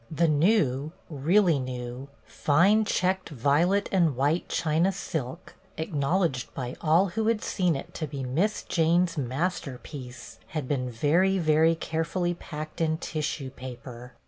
[0.09, 7.27] The new, really new, fine checked violet and white China silk, acknowledged by all who
[7.27, 12.81] had seen it to be Miss Jane's master piece, had been very, very carefully packed
[12.81, 14.13] in tissue pajier.